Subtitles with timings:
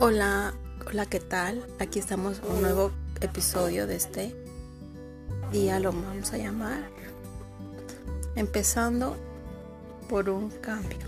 [0.00, 0.54] Hola,
[0.86, 1.66] hola, ¿qué tal?
[1.80, 4.32] Aquí estamos un nuevo episodio de este
[5.50, 6.88] día, lo vamos a llamar.
[8.36, 9.16] Empezando
[10.08, 11.00] por un cambio.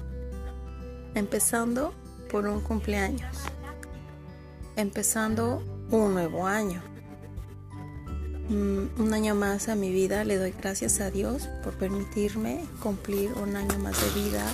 [1.15, 1.95] Empezando
[2.33, 3.37] por un cumpleaños.
[4.75, 5.63] Empezando
[5.93, 6.83] un nuevo año.
[8.49, 13.31] Mm, un año más a mi vida, le doy gracias a Dios por permitirme cumplir
[13.35, 14.45] un año más de vida.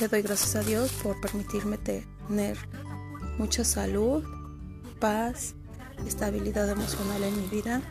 [0.00, 2.56] le doy gracias a Dios por permitirme tener
[3.38, 4.24] mucha salud,
[5.00, 5.54] paz,
[6.06, 7.82] estabilidad emocional en mi vida.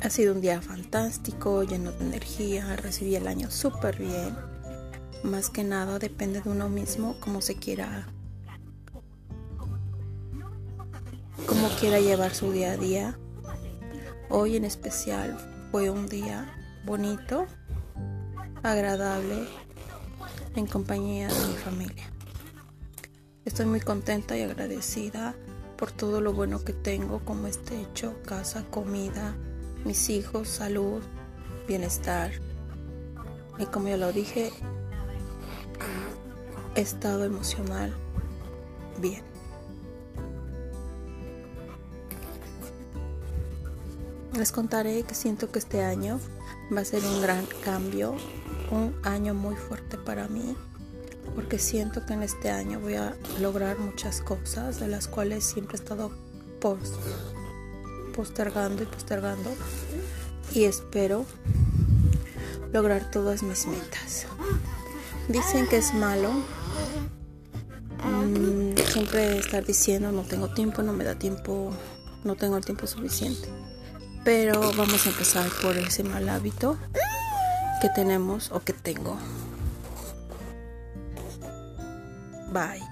[0.00, 4.36] Ha sido un día fantástico, lleno de energía, recibí el año súper bien.
[5.22, 8.08] Más que nada depende de uno mismo, cómo se quiera,
[11.46, 13.18] cómo quiera llevar su día a día.
[14.28, 15.36] Hoy en especial
[15.70, 16.52] fue un día
[16.84, 17.46] bonito,
[18.64, 19.46] agradable,
[20.56, 22.01] en compañía de mi familia.
[23.44, 25.34] Estoy muy contenta y agradecida
[25.76, 29.34] por todo lo bueno que tengo, como este hecho, casa, comida,
[29.84, 31.02] mis hijos, salud,
[31.66, 32.30] bienestar.
[33.58, 34.52] Y como ya lo dije,
[36.76, 37.92] estado emocional
[39.00, 39.24] bien.
[44.34, 46.20] Les contaré que siento que este año
[46.74, 48.14] va a ser un gran cambio,
[48.70, 50.56] un año muy fuerte para mí
[51.34, 55.76] porque siento que en este año voy a lograr muchas cosas de las cuales siempre
[55.76, 56.10] he estado
[58.14, 59.50] postergando y postergando
[60.54, 61.24] y espero
[62.72, 64.26] lograr todas mis metas.
[65.28, 66.32] Dicen que es malo
[68.04, 71.72] mm, siempre estar diciendo no tengo tiempo, no me da tiempo,
[72.24, 73.48] no tengo el tiempo suficiente.
[74.24, 76.76] Pero vamos a empezar por ese mal hábito
[77.80, 79.16] que tenemos o que tengo.
[82.52, 82.82] Bye.